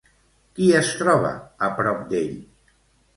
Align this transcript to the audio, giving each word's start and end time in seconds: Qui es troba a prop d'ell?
Qui 0.59 0.69
es 0.79 0.87
troba 1.01 1.33
a 1.67 1.69
prop 1.81 1.99
d'ell? 2.15 2.33